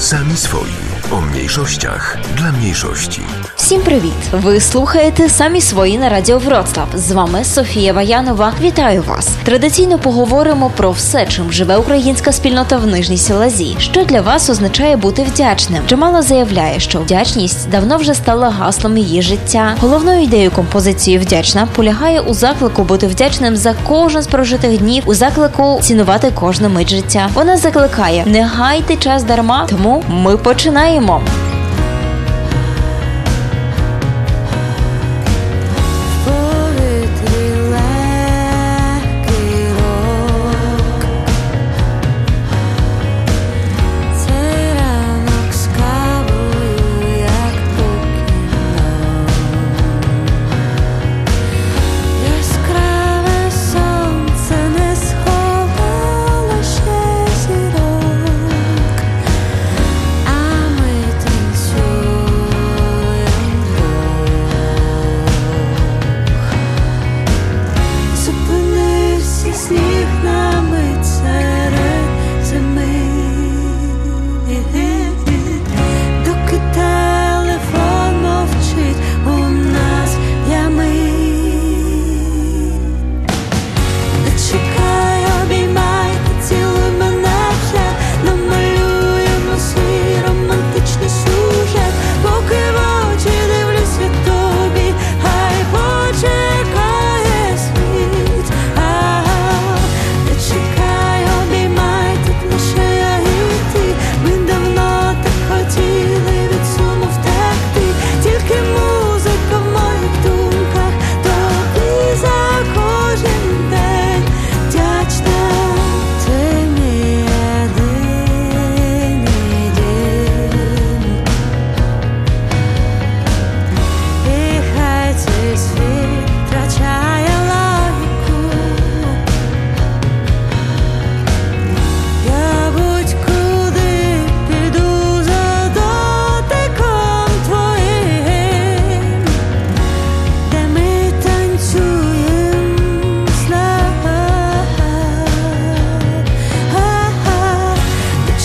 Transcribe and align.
Sami 0.00 0.34
swoi. 0.34 0.89
O 1.12 1.20
mniejszościach 1.20 2.18
dla 2.36 2.52
mniejszości. 2.52 3.22
Всім 3.56 3.82
привіт! 3.82 4.12
Ви 4.32 4.60
слухаєте 4.60 5.28
самі 5.28 5.60
свої 5.60 5.98
на 5.98 6.08
радіо 6.08 6.38
Вроцлав. 6.38 6.88
З 6.94 7.10
вами 7.12 7.44
Софія 7.44 7.92
Ваянова. 7.92 8.52
Вітаю 8.60 9.02
вас! 9.02 9.28
Традиційно 9.44 9.98
поговоримо 9.98 10.70
про 10.76 10.90
все, 10.90 11.26
чим 11.26 11.52
живе 11.52 11.76
українська 11.76 12.32
спільнота 12.32 12.76
в 12.76 12.86
нижній 12.86 13.16
Сілазі. 13.18 13.76
Що 13.78 14.04
для 14.04 14.20
вас 14.20 14.50
означає 14.50 14.96
бути 14.96 15.22
вдячним? 15.22 15.82
Джамала 15.88 16.22
заявляє, 16.22 16.80
що 16.80 17.00
вдячність 17.00 17.68
давно 17.68 17.96
вже 17.96 18.14
стала 18.14 18.50
гаслом 18.50 18.98
її 18.98 19.22
життя. 19.22 19.74
Головною 19.80 20.22
ідеєю 20.22 20.50
композиції 20.50 21.18
вдячна 21.18 21.68
полягає 21.76 22.20
у 22.20 22.34
заклику 22.34 22.82
бути 22.82 23.06
вдячним 23.06 23.56
за 23.56 23.74
кожен 23.88 24.22
з 24.22 24.26
прожитих 24.26 24.78
днів, 24.78 25.02
у 25.06 25.14
заклику 25.14 25.78
цінувати 25.82 26.32
кожну 26.34 26.68
мить 26.68 26.90
життя. 26.90 27.30
Вона 27.34 27.56
закликає: 27.56 28.24
не 28.26 28.42
гайте 28.44 28.96
час 28.96 29.22
дарма, 29.22 29.66
тому 29.70 30.04
ми 30.08 30.36
починаємо. 30.36 30.99
minimum 31.00 31.59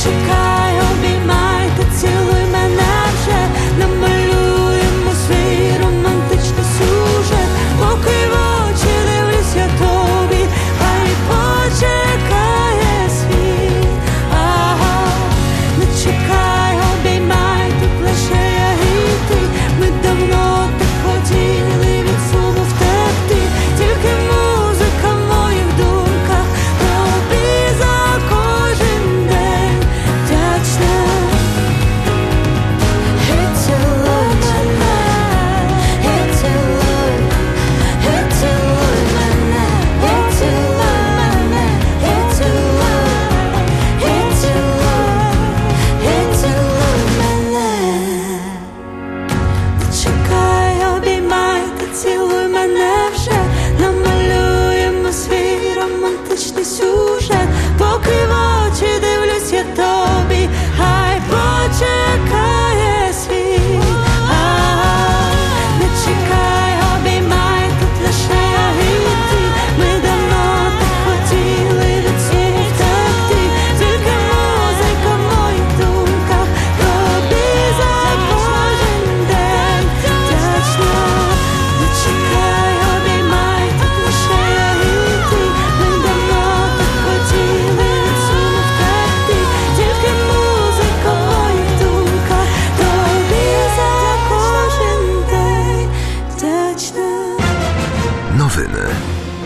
Chicago. 0.06 0.55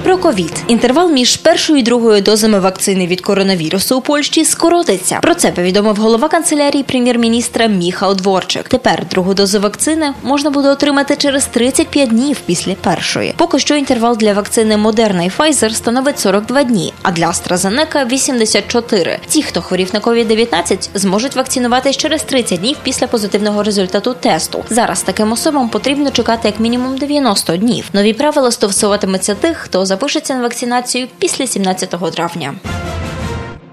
Про 0.03 0.17
ковід 0.17 0.63
інтервал 0.67 1.11
між 1.11 1.37
першою 1.37 1.79
і 1.79 1.83
другою 1.83 2.21
дозами 2.21 2.59
вакцини 2.59 3.07
від 3.07 3.21
коронавірусу 3.21 3.97
у 3.97 4.01
Польщі 4.01 4.45
скоротиться. 4.45 5.19
Про 5.21 5.35
це 5.35 5.51
повідомив 5.51 5.95
голова 5.95 6.27
канцелярії 6.27 6.83
прем'єр-міністра 6.83 7.67
Міхал 7.67 8.15
Дворчик. 8.15 8.67
Тепер 8.67 9.03
другу 9.11 9.33
дозу 9.33 9.59
вакцини 9.59 10.13
можна 10.23 10.49
буде 10.49 10.69
отримати 10.69 11.15
через 11.15 11.45
35 11.45 12.09
днів 12.09 12.37
після 12.45 12.73
першої. 12.73 13.33
Поки 13.37 13.59
що 13.59 13.75
інтервал 13.75 14.17
для 14.17 14.33
вакцини 14.33 14.75
Moderna 14.75 15.25
і 15.25 15.29
Pfizer 15.29 15.69
становить 15.69 16.19
42 16.19 16.63
дні, 16.63 16.93
а 17.01 17.11
для 17.11 17.27
AstraZeneca– 17.27 18.07
84. 18.11 19.19
Ті, 19.27 19.43
хто 19.43 19.61
хворів 19.61 19.89
на 19.93 19.99
COVID-19, 19.99 20.89
зможуть 20.93 21.35
вакцинуватись 21.35 21.97
через 21.97 22.23
30 22.23 22.59
днів 22.59 22.77
після 22.83 23.07
позитивного 23.07 23.63
результату 23.63 24.13
тесту. 24.13 24.63
Зараз 24.69 25.01
таким 25.01 25.31
особам 25.31 25.69
потрібно 25.69 26.11
чекати 26.11 26.47
як 26.47 26.59
мінімум 26.59 26.97
90 26.97 27.57
днів. 27.57 27.85
Нові 27.93 28.13
правила 28.13 28.51
стосуватимуться 28.51 29.35
тих, 29.35 29.57
хто 29.57 29.88
запишеться 29.89 30.35
на 30.35 30.41
вакцинацію 30.41 31.07
після 31.19 31.47
17 31.47 31.89
травня. 31.89 32.55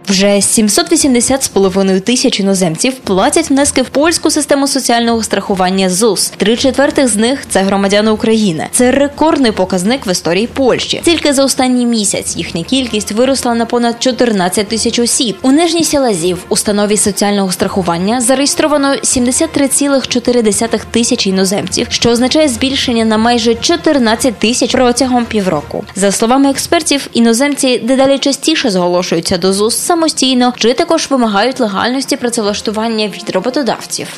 Вже 0.08 0.42
780 0.42 1.42
з 1.42 1.48
половиною 1.48 2.00
тисяч 2.00 2.40
іноземців 2.40 2.94
платять 2.94 3.50
внески 3.50 3.82
в 3.82 3.88
польську 3.88 4.30
систему 4.30 4.68
соціального 4.68 5.22
страхування 5.22 5.90
ЗУС. 5.90 6.32
Три 6.36 6.56
четвертих 6.56 7.08
з 7.08 7.16
них 7.16 7.40
це 7.48 7.60
громадяни 7.60 8.10
України. 8.10 8.68
Це 8.72 8.90
рекордний 8.90 9.52
показник 9.52 10.06
в 10.06 10.10
історії 10.10 10.46
Польщі. 10.46 11.00
Тільки 11.04 11.32
за 11.32 11.44
останній 11.44 11.86
місяць 11.86 12.36
їхня 12.36 12.62
кількість 12.62 13.12
виросла 13.12 13.54
на 13.54 13.66
понад 13.66 14.02
14 14.02 14.68
тисяч 14.68 14.98
осіб. 14.98 15.36
У 15.42 15.52
нижній 15.52 15.84
сілазі 15.84 16.34
в 16.34 16.38
установі 16.48 16.96
соціального 16.96 17.52
страхування 17.52 18.20
зареєстровано 18.20 18.88
73,4 18.94 20.80
тисячі 20.90 21.30
іноземців, 21.30 21.86
що 21.90 22.10
означає 22.10 22.48
збільшення 22.48 23.04
на 23.04 23.18
майже 23.18 23.54
14 23.54 24.34
тисяч 24.34 24.72
протягом 24.72 25.24
півроку. 25.24 25.84
За 25.94 26.12
словами 26.12 26.50
експертів, 26.50 27.08
іноземці 27.12 27.78
дедалі 27.78 28.18
частіше 28.18 28.70
зголошуються 28.70 29.38
до 29.38 29.52
ЗУС 29.52 29.76
самостійно 29.96 30.52
чи 30.56 30.74
також 30.74 31.10
вимагають 31.10 31.60
легальності 31.60 32.16
працевлаштування 32.16 33.08
від 33.08 33.30
роботодавців. 33.30 34.08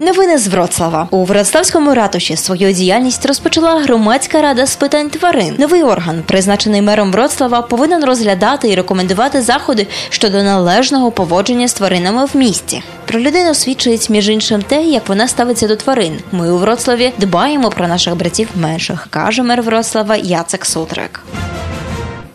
Новини 0.00 0.38
з 0.38 0.48
Вроцлава 0.48 1.08
у 1.10 1.24
Вроцлавському 1.24 1.94
ратуші 1.94 2.36
свою 2.36 2.72
діяльність 2.72 3.26
розпочала 3.26 3.80
громадська 3.80 4.42
рада 4.42 4.66
з 4.66 4.76
питань 4.76 5.10
тварин. 5.10 5.54
Новий 5.58 5.82
орган, 5.82 6.22
призначений 6.26 6.82
мером 6.82 7.12
Вроцлава, 7.12 7.62
повинен 7.62 8.04
розглядати 8.04 8.68
і 8.68 8.74
рекомендувати 8.74 9.42
заходи 9.42 9.86
щодо 10.10 10.42
належного 10.42 11.10
поводження 11.10 11.68
з 11.68 11.72
тваринами 11.72 12.24
в 12.24 12.36
місті. 12.36 12.82
Про 13.06 13.20
людину 13.20 13.54
свідчить 13.54 14.10
між 14.10 14.28
іншим 14.28 14.62
те, 14.62 14.82
як 14.82 15.08
вона 15.08 15.28
ставиться 15.28 15.68
до 15.68 15.76
тварин. 15.76 16.18
Ми 16.32 16.52
у 16.52 16.58
Вроцлаві 16.58 17.12
дбаємо 17.18 17.70
про 17.70 17.88
наших 17.88 18.16
братів 18.16 18.48
менших, 18.54 19.06
каже 19.10 19.42
мер 19.42 19.62
Вроцлава 19.62 20.16
Яцек 20.16 20.66
Сутрик. 20.66 21.20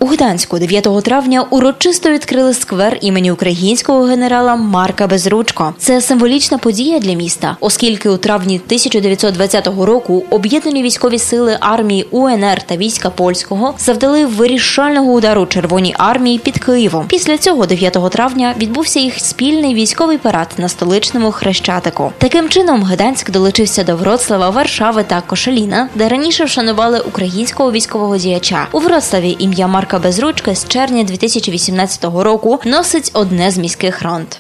У 0.04 0.06
Гданську 0.06 0.60
9 0.60 1.04
травня 1.04 1.46
урочисто 1.50 2.10
відкрили 2.10 2.54
сквер 2.54 2.98
імені 3.02 3.32
українського 3.32 4.04
генерала 4.04 4.56
Марка 4.56 5.08
Безручко. 5.08 5.74
Це 5.78 6.02
символічна 6.02 6.58
подія 6.58 7.00
для 7.00 7.14
міста, 7.14 7.58
оскільки 7.60 8.10
у 8.10 8.18
травні 8.18 8.62
1920 8.66 9.68
року 9.68 10.24
об'єднані 10.30 10.84
військові 10.84 11.20
сили 11.20 11.58
армії 11.60 12.08
УНР 12.12 12.62
та 12.66 12.78
війська 12.78 13.10
польського 13.10 13.74
завдали 13.78 14.26
вирішального 14.26 15.12
удару 15.12 15.46
Червоній 15.46 15.96
армії 15.98 16.40
під 16.40 16.60
Києвом. 16.60 17.06
Після 17.08 17.38
цього 17.38 17.66
9 17.66 17.98
травня 18.12 18.56
відбувся 18.58 19.00
їх 19.00 19.20
спільний 19.20 19.76
військовий 19.76 20.18
парад 20.18 20.48
на 20.58 20.70
столичному 20.70 21.32
хрещатику. 21.32 22.12
Таким 22.18 22.50
чином 22.50 22.84
Гданськ 22.84 23.32
долучився 23.32 23.84
до 23.84 23.96
Вроцлава, 23.96 24.50
Варшави 24.50 25.04
та 25.04 25.22
Кошеліна, 25.22 25.90
де 25.96 26.10
раніше 26.10 26.44
вшанували 26.44 27.00
українського 27.00 27.72
військового 27.72 28.18
діяча. 28.18 28.68
У 28.72 28.80
Вроцлаві 28.80 29.36
ім'я 29.40 29.68
Марка 29.68 29.93
Безручка 30.00 30.56
з 30.56 30.68
червня 30.68 31.04
2018 31.04 32.04
року 32.04 32.60
носить 32.66 33.12
одне 33.14 33.52
з 33.52 33.58
міських 33.58 34.02
ронт. 34.02 34.40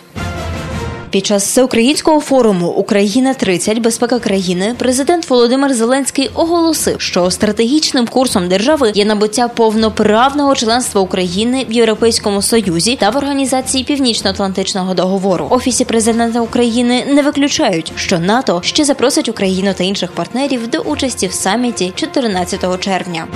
Під 1.13 1.25
час 1.25 1.43
всеукраїнського 1.43 2.19
форуму 2.19 2.67
Україна 2.67 3.33
30 3.33 3.79
безпека 3.79 4.19
країни 4.19 4.75
президент 4.77 5.29
Володимир 5.29 5.73
Зеленський 5.73 6.29
оголосив, 6.33 7.01
що 7.01 7.31
стратегічним 7.31 8.07
курсом 8.07 8.47
держави 8.47 8.91
є 8.95 9.05
набуття 9.05 9.47
повноправного 9.47 10.55
членства 10.55 11.01
України 11.01 11.65
в 11.69 11.71
Європейському 11.71 12.41
Союзі 12.41 12.95
та 12.95 13.09
в 13.09 13.17
організації 13.17 13.83
Північно-Атлантичного 13.83 14.93
договору. 14.93 15.47
Офісі 15.49 15.85
президента 15.85 16.41
України 16.41 17.05
не 17.07 17.21
виключають, 17.21 17.91
що 17.95 18.19
НАТО 18.19 18.61
ще 18.63 18.85
запросить 18.85 19.29
Україну 19.29 19.73
та 19.73 19.83
інших 19.83 20.11
партнерів 20.11 20.67
до 20.67 20.77
участі 20.77 21.27
в 21.27 21.33
саміті 21.33 21.93
14 21.95 22.79
червня. 22.79 23.27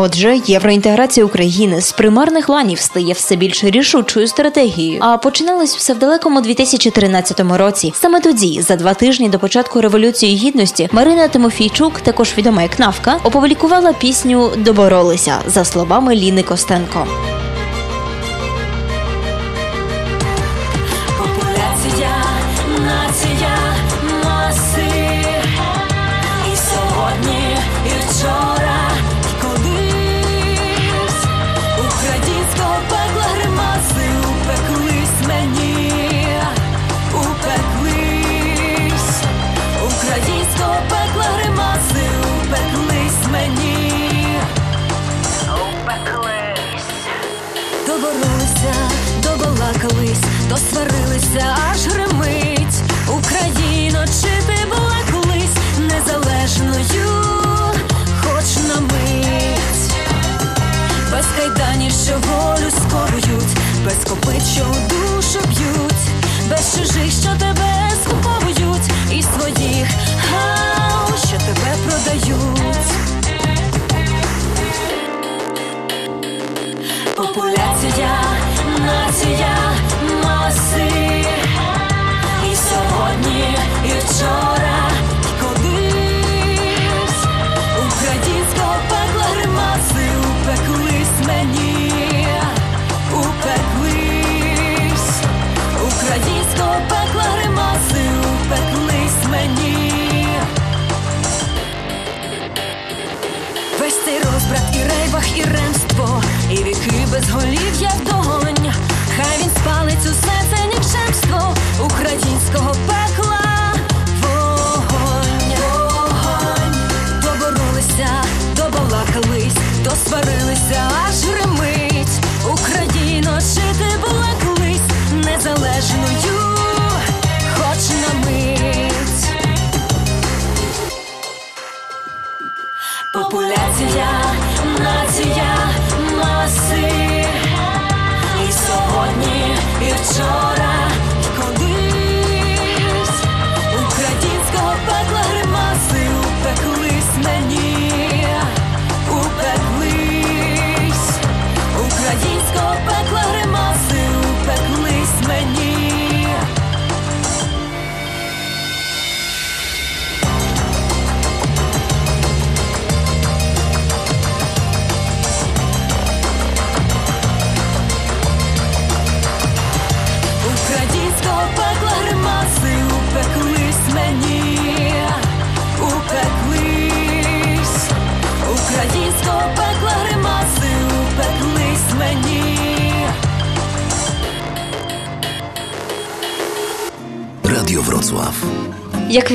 Отже, 0.00 0.40
євроінтеграція 0.46 1.26
України 1.26 1.80
з 1.80 1.92
примарних 1.92 2.48
ланів 2.48 2.78
стає 2.78 3.12
все 3.12 3.36
більш 3.36 3.64
рішучою 3.64 4.28
стратегією. 4.28 4.98
А 5.02 5.16
починалось 5.16 5.76
все 5.76 5.94
в 5.94 5.98
далекому 5.98 6.40
2013 6.40 7.40
році. 7.40 7.92
Саме 7.96 8.20
тоді, 8.20 8.62
за 8.62 8.76
два 8.76 8.94
тижні 8.94 9.28
до 9.28 9.38
початку 9.38 9.80
революції 9.80 10.36
гідності, 10.36 10.88
Марина 10.92 11.28
Тимофійчук, 11.28 12.00
також 12.00 12.34
відома 12.38 12.62
як 12.62 12.78
Навка, 12.78 13.20
опублікувала 13.24 13.92
пісню 13.92 14.50
Доборолися 14.56 15.38
за 15.46 15.64
словами 15.64 16.14
Ліни 16.14 16.42
Костенко. 16.42 17.06
Доборолися, 48.18 48.74
добалакались, 49.22 50.24
досварилися, 50.48 51.56
аж 51.70 51.86
гримить. 51.86 52.82
Україно, 53.08 54.04
чи 54.06 54.46
ти 54.46 54.66
була 54.66 54.96
колись 55.12 55.56
незалежною, 55.78 57.22
хоч 58.22 58.56
на 58.68 58.80
мить, 58.80 59.92
без 61.12 61.26
кайданів, 61.36 61.92
що 61.92 62.12
волю 62.12 62.70
скоюють, 62.70 63.56
без 63.84 64.10
копит, 64.10 64.42
що 64.54 64.64
душу 64.64 65.40
б'ють, 65.48 66.04
без 66.50 66.74
чужих, 66.76 67.12
що 67.12 67.28
тебе 67.38 67.90
скуповують, 68.04 68.90
і 69.12 69.22
своїх, 69.22 69.88
гау, 70.30 71.16
що 71.16 71.36
тебе 71.36 71.76
продають. 71.86 73.07
Популяція, 77.18 78.20
нація, 78.78 79.56
маси. 80.24 81.24
І 82.52 82.56
сьогодні, 82.56 83.58
і 83.84 83.88
вчора, 83.88 84.57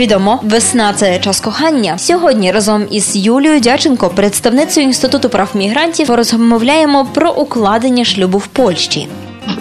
відомо, 0.04 0.40
весна 0.44 0.94
це 0.94 1.20
час 1.20 1.40
кохання. 1.40 1.98
Сьогодні 1.98 2.52
разом 2.52 2.88
із 2.92 3.16
Юлією 3.16 3.60
Дяченко, 3.60 4.10
представницею 4.10 4.88
інституту 4.88 5.30
прав 5.30 5.50
мігрантів, 5.54 6.12
розмовляємо 6.12 7.06
про 7.14 7.32
укладення 7.32 8.06
шлюбу 8.06 8.38
в 8.38 8.48
Польщі. 8.48 9.08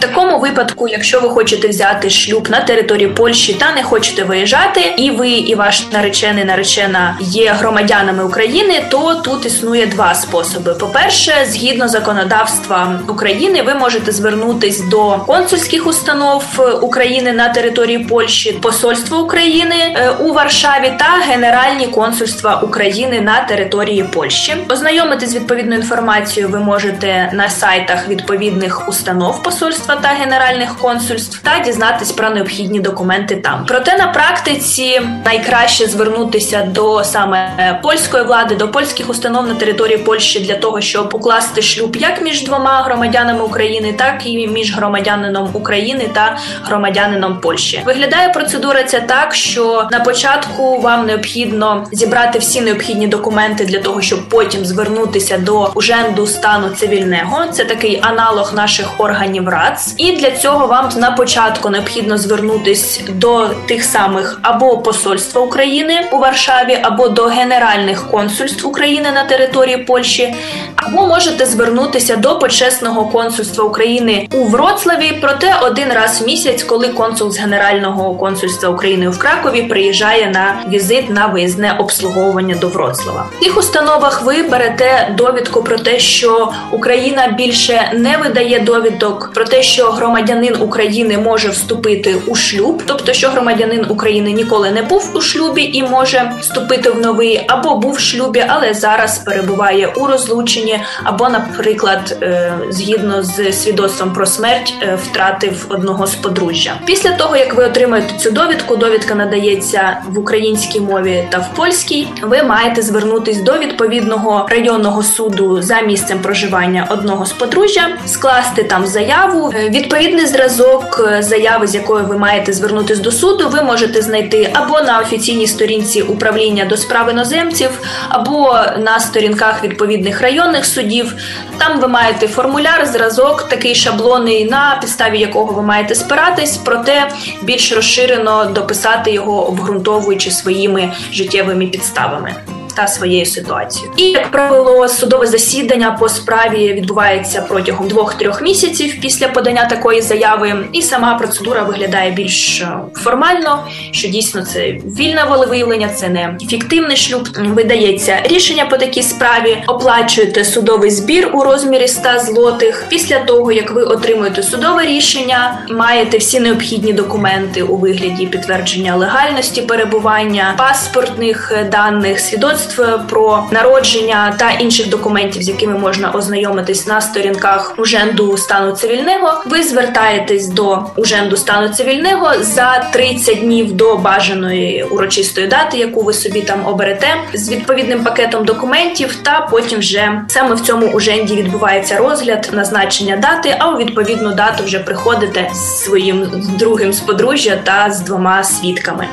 Такому 0.02 0.38
випадку, 0.38 0.88
якщо 0.88 1.20
ви 1.20 1.28
хочете 1.28 1.68
взяти 1.68 2.10
шлюб 2.10 2.50
на 2.50 2.60
території 2.60 3.08
Польщі 3.08 3.54
та 3.54 3.72
не 3.72 3.82
хочете 3.82 4.24
виїжджати, 4.24 4.94
і 4.96 5.10
ви 5.10 5.30
і 5.30 5.54
ваш 5.54 5.90
наречений 5.92 6.44
наречена 6.44 7.16
є 7.20 7.52
громадянами 7.52 8.24
України, 8.24 8.86
то 8.90 9.14
тут 9.14 9.46
існує 9.46 9.86
два 9.86 10.14
способи. 10.14 10.74
По-перше, 10.74 11.32
згідно 11.48 11.88
законодавства 11.88 13.00
України, 13.08 13.62
ви 13.62 13.74
можете 13.74 14.12
звернутись 14.12 14.80
до 14.80 15.18
консульських 15.26 15.86
установ 15.86 16.44
України 16.82 17.32
на 17.32 17.48
території 17.48 17.98
Польщі, 17.98 18.52
посольства 18.52 19.18
України 19.18 19.76
е, 19.76 20.10
у 20.10 20.32
Варшаві 20.32 20.92
та 20.98 21.32
Генеральні 21.32 21.86
консульства 21.86 22.60
України 22.60 23.20
на 23.20 23.40
території 23.40 24.04
Польщі. 24.04 24.56
Ознайомитись 24.68 25.30
з 25.30 25.34
відповідною 25.34 25.80
інформацією 25.80 26.52
ви 26.52 26.58
можете 26.58 27.30
на 27.32 27.48
сайтах 27.48 28.08
відповідних 28.08 28.88
установ 28.88 29.42
посольства 29.42 29.91
та 29.96 30.08
генеральних 30.08 30.78
консульств 30.78 31.42
та 31.42 31.64
дізнатись 31.64 32.12
про 32.12 32.30
необхідні 32.30 32.80
документи 32.80 33.36
там. 33.36 33.64
Проте 33.68 33.96
на 33.96 34.06
практиці 34.06 35.00
найкраще 35.24 35.86
звернутися 35.86 36.62
до 36.62 37.04
саме 37.04 37.80
польської 37.82 38.24
влади, 38.24 38.54
до 38.54 38.68
польських 38.68 39.10
установ 39.10 39.46
на 39.46 39.54
території 39.54 39.98
Польщі 39.98 40.40
для 40.40 40.54
того, 40.54 40.80
щоб 40.80 41.14
укласти 41.14 41.62
шлюб 41.62 41.96
як 41.96 42.22
між 42.22 42.44
двома 42.44 42.82
громадянами 42.82 43.42
України, 43.42 43.92
так 43.92 44.26
і 44.26 44.48
між 44.48 44.74
громадянином 44.76 45.50
України 45.52 46.10
та 46.12 46.38
громадянином 46.62 47.40
Польщі. 47.40 47.82
Виглядає 47.86 48.28
процедура 48.28 48.82
ця 48.82 49.00
так, 49.00 49.34
що 49.34 49.88
на 49.92 50.00
початку 50.00 50.80
вам 50.80 51.06
необхідно 51.06 51.86
зібрати 51.92 52.38
всі 52.38 52.60
необхідні 52.60 53.06
документи 53.06 53.64
для 53.64 53.78
того, 53.78 54.02
щоб 54.02 54.28
потім 54.28 54.64
звернутися 54.64 55.38
до 55.38 55.72
уженду 55.74 56.26
стану 56.26 56.68
цивільного. 56.68 57.46
Це 57.52 57.64
такий 57.64 58.00
аналог 58.02 58.54
наших 58.54 59.00
органів 59.00 59.48
РАЦ. 59.82 59.94
І 59.96 60.12
для 60.12 60.30
цього 60.30 60.66
вам 60.66 60.88
на 60.96 61.10
початку 61.10 61.70
необхідно 61.70 62.18
звернутись 62.18 63.00
до 63.08 63.48
тих 63.66 63.84
самих 63.84 64.38
або 64.42 64.78
посольства 64.78 65.40
України 65.40 65.94
у 66.12 66.18
Варшаві, 66.18 66.78
або 66.82 67.08
до 67.08 67.24
генеральних 67.24 68.10
консульств 68.10 68.66
України 68.66 69.12
на 69.12 69.24
території 69.24 69.76
Польщі, 69.76 70.34
або 70.76 71.06
можете 71.06 71.46
звернутися 71.46 72.16
до 72.16 72.38
почесного 72.38 73.04
консульства 73.04 73.64
України 73.64 74.28
у 74.32 74.44
Вроцлаві. 74.44 75.18
Проте 75.20 75.54
один 75.62 75.92
раз 75.92 76.22
в 76.22 76.26
місяць, 76.26 76.62
коли 76.62 76.88
консул 76.88 77.30
з 77.30 77.38
генерального 77.38 78.14
консульства 78.14 78.68
України 78.68 79.08
в 79.08 79.18
Кракові 79.18 79.62
приїжджає 79.62 80.26
на 80.26 80.70
візит 80.70 81.10
на 81.10 81.26
виїзне 81.26 81.76
обслуговування 81.78 82.54
до 82.54 82.68
Вроцлава. 82.68 83.26
В 83.40 83.44
цих 83.44 83.58
установах 83.58 84.22
ви 84.22 84.42
берете 84.42 85.14
довідку 85.18 85.62
про 85.62 85.78
те, 85.78 85.98
що 85.98 86.52
Україна 86.70 87.26
більше 87.26 87.92
не 87.94 88.16
видає 88.16 88.58
довідок 88.58 89.30
про 89.34 89.44
те, 89.44 89.62
що 89.62 89.71
громадянин 89.80 90.56
України 90.62 91.18
може 91.18 91.48
вступити 91.48 92.16
у 92.26 92.34
шлюб, 92.34 92.82
тобто 92.86 93.12
що 93.12 93.28
громадянин 93.28 93.86
України 93.88 94.32
ніколи 94.32 94.70
не 94.70 94.82
був 94.82 95.10
у 95.14 95.20
шлюбі 95.20 95.62
і 95.62 95.82
може 95.82 96.32
вступити 96.40 96.90
в 96.90 97.00
новий, 97.00 97.44
або 97.48 97.76
був 97.76 97.92
в 97.92 98.00
шлюбі, 98.00 98.44
але 98.48 98.74
зараз 98.74 99.18
перебуває 99.18 99.86
у 99.86 100.06
розлученні, 100.06 100.80
або, 101.04 101.28
наприклад, 101.28 102.18
е, 102.22 102.52
згідно 102.70 103.22
з 103.22 103.52
свідоцтвом 103.52 104.12
про 104.12 104.26
смерть, 104.26 104.74
е, 104.82 104.98
втратив 105.02 105.66
одного 105.68 106.06
з 106.06 106.14
подружжя. 106.14 106.72
Після 106.86 107.10
того 107.10 107.36
як 107.36 107.54
ви 107.54 107.64
отримаєте 107.64 108.18
цю 108.18 108.30
довідку, 108.30 108.76
довідка 108.76 109.14
надається 109.14 109.98
в 110.08 110.18
українській 110.18 110.80
мові 110.80 111.28
та 111.30 111.38
в 111.38 111.54
польській. 111.54 112.08
Ви 112.22 112.42
маєте 112.42 112.82
звернутись 112.82 113.42
до 113.42 113.58
відповідного 113.58 114.46
районного 114.50 115.02
суду 115.02 115.62
за 115.62 115.80
місцем 115.80 116.18
проживання 116.18 116.86
одного 116.90 117.26
з 117.26 117.32
подружжя, 117.32 117.88
скласти 118.06 118.62
там 118.62 118.86
заяву. 118.86 119.51
Е, 119.54 119.68
Відповідний 119.68 120.26
зразок 120.26 121.08
е, 121.12 121.22
заяви, 121.22 121.66
з 121.66 121.74
якою 121.74 122.04
ви 122.06 122.18
маєте 122.18 122.52
звернутись 122.52 122.98
до 122.98 123.12
суду, 123.12 123.48
ви 123.48 123.62
можете 123.62 124.02
знайти 124.02 124.50
або 124.54 124.80
на 124.80 124.98
офіційній 124.98 125.46
сторінці 125.46 126.02
управління 126.02 126.64
до 126.64 126.76
справ 126.76 127.10
іноземців, 127.10 127.70
або 128.08 128.56
на 128.78 129.00
сторінках 129.00 129.64
відповідних 129.64 130.20
районних 130.20 130.64
судів. 130.64 131.14
Там 131.58 131.80
ви 131.80 131.88
маєте 131.88 132.28
формуляр, 132.28 132.86
зразок, 132.86 133.42
такий 133.48 133.74
шаблонний, 133.74 134.44
на 134.44 134.78
підставі 134.80 135.18
якого 135.18 135.52
ви 135.52 135.62
маєте 135.62 135.94
спиратись, 135.94 136.56
проте 136.56 137.08
більш 137.42 137.72
розширено 137.72 138.44
дописати 138.44 139.12
його, 139.12 139.48
обґрунтовуючи 139.48 140.30
своїми 140.30 140.92
життєвими 141.12 141.66
підставами. 141.66 142.34
Та 142.76 142.86
своєю 142.86 143.26
ситуацією, 143.26 143.92
і 143.96 144.04
як 144.04 144.30
правило, 144.30 144.88
судове 144.88 145.26
засідання 145.26 145.96
по 146.00 146.08
справі 146.08 146.72
відбувається 146.72 147.44
протягом 147.48 147.88
двох-трьох 147.88 148.42
місяців 148.42 149.00
після 149.00 149.28
подання 149.28 149.64
такої 149.64 150.00
заяви, 150.00 150.68
і 150.72 150.82
сама 150.82 151.14
процедура 151.14 151.62
виглядає 151.62 152.10
більш 152.10 152.60
е, 152.60 152.68
формально, 152.94 153.66
що 153.90 154.08
дійсно 154.08 154.42
це 154.42 154.60
вільне 154.98 155.24
волевиявлення, 155.28 155.88
це 155.88 156.08
не 156.08 156.36
фіктивний 156.48 156.96
шлюб. 156.96 157.28
Видається 157.38 158.16
рішення 158.24 158.66
по 158.66 158.76
такій 158.76 159.02
справі, 159.02 159.64
оплачуєте 159.66 160.44
судовий 160.44 160.90
збір 160.90 161.30
у 161.32 161.42
розмірі 161.42 161.88
100 161.88 162.08
злотих. 162.18 162.84
Після 162.88 163.18
того 163.18 163.52
як 163.52 163.70
ви 163.70 163.82
отримуєте 163.82 164.42
судове 164.42 164.82
рішення, 164.86 165.66
маєте 165.70 166.18
всі 166.18 166.40
необхідні 166.40 166.92
документи 166.92 167.62
у 167.62 167.76
вигляді 167.76 168.26
підтвердження 168.26 168.96
легальності 168.96 169.62
перебування, 169.62 170.54
паспортних 170.58 171.52
даних, 171.70 172.20
свідоцтв 172.20 172.61
про 173.08 173.44
народження 173.50 174.34
та 174.38 174.50
інших 174.50 174.88
документів, 174.88 175.42
з 175.42 175.48
якими 175.48 175.78
можна 175.78 176.10
ознайомитись 176.10 176.86
на 176.86 177.00
сторінках 177.00 177.74
уженду 177.78 178.36
стану 178.36 178.72
цивільного. 178.72 179.42
Ви 179.46 179.62
звертаєтесь 179.62 180.48
до 180.48 180.84
уженду 180.96 181.36
стану 181.36 181.68
цивільного 181.68 182.32
за 182.40 182.88
30 182.92 183.40
днів 183.40 183.72
до 183.72 183.96
бажаної 183.96 184.82
урочистої 184.82 185.46
дати, 185.46 185.78
яку 185.78 186.02
ви 186.02 186.12
собі 186.12 186.42
там 186.42 186.66
оберете, 186.66 187.14
з 187.34 187.50
відповідним 187.50 188.04
пакетом 188.04 188.44
документів. 188.44 189.16
Та 189.22 189.48
потім 189.50 189.78
вже 189.78 190.22
саме 190.28 190.54
в 190.54 190.60
цьому 190.60 190.86
уженді 190.86 191.36
відбувається 191.36 191.96
розгляд 191.96 192.50
назначення 192.52 193.16
дати. 193.16 193.56
А 193.58 193.70
у 193.70 193.78
відповідну 193.78 194.34
дату 194.34 194.64
вже 194.64 194.78
приходите 194.78 195.50
з 195.54 195.84
своїм 195.84 196.28
другим 196.58 196.92
з 196.92 197.00
подружжя 197.00 197.58
та 197.64 197.90
з 197.90 198.00
двома 198.00 198.44
свідками. 198.44 199.08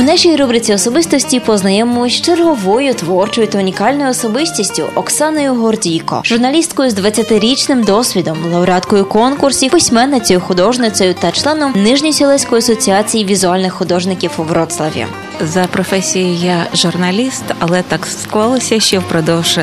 У 0.00 0.02
нашій 0.02 0.36
рубриці 0.36 0.74
особистості 0.74 1.40
познайомимось 1.40 2.12
з 2.12 2.20
черговою 2.20 2.94
творчою 2.94 3.46
та 3.46 3.58
унікальною 3.58 4.10
особистістю 4.10 4.90
Оксаною 4.94 5.54
Гордійко, 5.54 6.22
журналісткою 6.24 6.90
з 6.90 6.94
20-річним 6.94 7.84
досвідом, 7.84 8.38
лауреаткою 8.52 9.04
конкурсів, 9.04 9.70
письменницею, 9.70 10.40
художницею 10.40 11.14
та 11.14 11.32
членом 11.32 11.72
Нижньосілеської 11.76 12.58
асоціації 12.58 13.24
візуальних 13.24 13.72
художників 13.72 14.30
у 14.38 14.42
Вроцлаві. 14.42 15.06
За 15.40 15.64
професією 15.64 16.34
я 16.34 16.66
журналіст, 16.74 17.44
але 17.58 17.82
так 17.82 18.06
склалося, 18.06 18.80
що 18.80 19.00
впродовж 19.00 19.58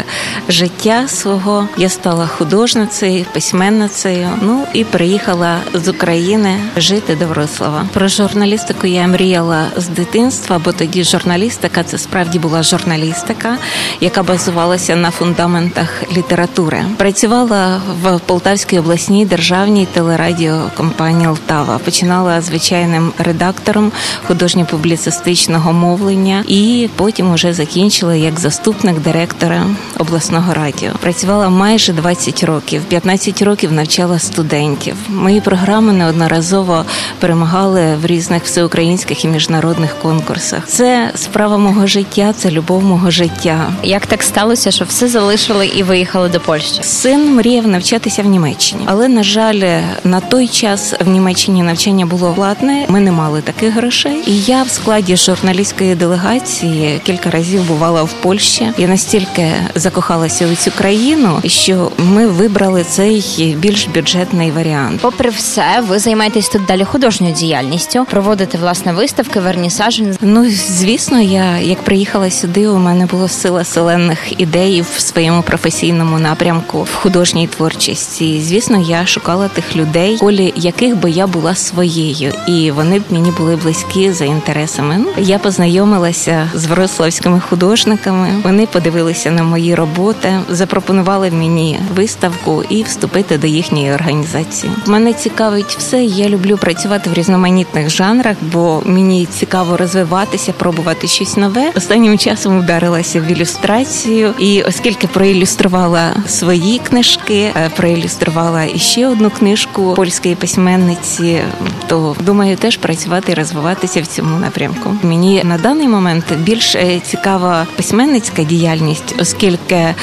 життя 0.50 1.07
свого 1.07 1.67
я 1.77 1.89
стала 1.89 2.27
художницею, 2.27 3.25
письменницею. 3.34 4.29
Ну 4.41 4.63
і 4.74 4.84
приїхала 4.84 5.57
з 5.74 5.88
України 5.88 6.60
жити 6.77 7.15
до 7.15 7.27
Вроцлава. 7.27 7.86
Про 7.93 8.07
журналістику 8.07 8.88
я 8.88 9.07
мріяла 9.07 9.65
з 9.77 9.88
дитинства, 9.88 10.62
бо 10.65 10.72
тоді 10.72 11.03
журналістика 11.03 11.84
це 11.84 11.98
справді 11.98 12.39
була 12.39 12.63
журналістика, 12.63 13.57
яка 14.01 14.24
базувалася 14.24 14.96
на 14.96 15.12
фундаментах 15.12 16.03
літератури. 16.17 16.86
Працювала 16.98 17.81
в 18.01 18.19
Полтавській 18.19 18.79
обласній 18.79 19.25
державній 19.25 19.86
телерадіокомпанії 19.86 21.29
Лтава. 21.29 21.77
Починала 21.77 22.41
звичайним 22.41 23.13
редактором 23.17 23.91
художньо-публіцистичного 24.27 25.66
мовлення, 25.71 26.43
і 26.47 26.89
потім 26.95 27.31
уже 27.33 27.53
закінчила 27.53 28.15
як 28.15 28.39
заступник 28.39 29.00
директора 29.00 29.65
обласного 30.00 30.53
радіо. 30.53 30.91
Працювала 31.00 31.50
майже 31.50 31.93
20 31.93 32.43
років, 32.43 32.81
15 32.83 33.41
років 33.41 33.71
навчала 33.71 34.19
студентів. 34.19 34.95
Мої 35.09 35.41
програми 35.41 35.93
неодноразово 35.93 36.86
перемагали 37.19 37.95
в 38.01 38.05
різних 38.05 38.43
всеукраїнських 38.43 39.25
і 39.25 39.27
міжнародних 39.27 39.95
конкурсах. 40.01 40.67
Це 40.67 41.12
справа 41.15 41.57
мого 41.57 41.88
життя, 41.88 42.33
це 42.38 42.51
любов 42.51 42.83
мого 42.83 43.12
життя. 43.12 43.71
Як 43.83 44.05
так 44.05 44.24
сталося, 44.24 44.71
що 44.71 44.86
все 44.86 45.07
залишили 45.07 45.67
і 45.67 45.83
виїхали 45.83 46.29
до 46.29 46.39
Польщі? 46.39 46.83
Син 46.83 47.36
мріяв 47.36 47.67
навчатися 47.67 48.24
в 48.24 48.25
Німеччині, 48.25 48.81
але 48.86 49.07
на 49.07 49.24
жаль, 49.24 49.81
на 50.03 50.19
той 50.19 50.47
час 50.47 50.93
в 51.05 51.07
Німеччині 51.07 51.63
навчання 51.63 52.05
було 52.05 52.33
платне. 52.33 52.86
Ми 52.89 53.00
не 53.00 53.12
мали 53.12 53.41
таких 53.41 53.74
грошей. 53.74 54.24
І 54.27 54.41
я 54.41 54.63
в 54.63 54.69
складі 54.69 55.17
журналістів 55.17 55.56
журналістської 55.57 55.95
делегації 55.95 57.01
кілька 57.03 57.29
разів 57.29 57.67
бувала 57.67 58.03
в 58.03 58.13
Польщі. 58.13 58.71
Я 58.77 58.87
настільки 58.87 59.51
закохалася 59.75 60.47
у 60.47 60.55
цю 60.55 60.71
країну, 60.71 61.39
що 61.45 61.91
ми 61.97 62.27
вибрали 62.27 62.83
цей 62.83 63.55
більш 63.59 63.87
бюджетний 63.87 64.51
варіант. 64.51 64.99
Попри 65.01 65.29
все, 65.29 65.83
ви 65.87 65.99
займаєтесь 65.99 66.49
тут 66.49 66.65
далі 66.65 66.83
художньою 66.83 67.33
діяльністю, 67.33 68.05
проводите 68.11 68.57
власне 68.57 68.93
виставки, 68.93 69.39
вернісажі. 69.39 70.13
Ну 70.21 70.49
звісно, 70.49 71.21
я 71.21 71.57
як 71.57 71.81
приїхала 71.81 72.31
сюди, 72.31 72.67
у 72.67 72.77
мене 72.77 73.05
було 73.05 73.27
сила 73.27 73.63
селенних 73.63 74.41
ідей 74.41 74.81
в 74.81 74.99
своєму 74.99 75.41
професійному 75.41 76.19
напрямку 76.19 76.83
в 76.83 76.93
художній 76.93 77.47
творчості. 77.47 78.35
І, 78.37 78.41
Звісно, 78.41 78.85
я 78.89 79.05
шукала 79.05 79.47
тих 79.47 79.75
людей, 79.75 80.17
колі 80.17 80.53
яких 80.55 80.97
би 80.97 81.11
я 81.11 81.27
була 81.27 81.55
своєю, 81.55 82.33
і 82.47 82.71
вони 82.71 82.99
б 82.99 83.03
мені 83.09 83.31
були 83.31 83.55
близькі 83.55 84.11
за 84.11 84.25
інтересами. 84.25 84.97
Ну 84.97 85.07
я 85.17 85.37
познайомилася 85.38 86.50
з 86.53 86.65
вроцлавськими 86.65 87.39
художниками. 87.39 88.29
Вони 88.44 88.65
подивилися 88.65 89.32
на 89.32 89.44
мої 89.44 89.75
роботи, 89.75 90.39
запропонували 90.50 91.32
мені 91.32 91.79
виставку 91.96 92.63
і 92.70 92.84
вступити 92.84 93.38
до 93.38 93.48
їхньої 93.48 93.91
організації. 93.91 94.74
Мене 94.86 95.13
цікавить 95.13 95.75
все. 95.77 96.03
Я 96.03 96.29
люблю 96.29 96.58
працювати 96.58 97.10
в 97.10 97.13
різноманітних 97.13 97.89
жанрах, 97.89 98.36
бо 98.41 98.82
мені 98.86 99.25
цікаво 99.25 99.77
розвиватися, 99.77 100.53
пробувати 100.53 101.08
щось 101.08 101.38
нове. 101.38 101.72
Останнім 101.75 102.17
часом 102.17 102.60
вдарилася 102.60 103.22
в 103.22 103.32
ілюстрацію, 103.32 104.34
і 104.39 104.63
оскільки 104.63 105.08
проілюструвала 105.08 106.13
свої 106.27 106.79
книжки, 106.79 107.51
е, 107.56 107.72
проілюструвала 107.75 108.63
іще 108.63 109.08
одну 109.08 109.29
книжку 109.29 109.94
польської 109.94 110.36
письменниці, 110.36 111.39
то 111.88 112.15
думаю, 112.20 112.58
теж 112.58 112.77
працювати 112.77 113.32
і 113.32 113.36
розвиватися 113.36 114.01
в 114.01 114.08
цьому 114.08 114.39
напрямку. 114.39 114.96
Мені 115.03 115.26
на 115.43 115.57
даний 115.57 115.88
момент 115.88 116.25
більш 116.38 116.75
е, 116.75 117.00
цікава 117.05 117.67
письменницька 117.75 118.43
діяльність, 118.43 119.15
оскільки 119.19 119.75
е, 119.75 119.96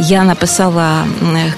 я 0.00 0.24
написала 0.24 1.06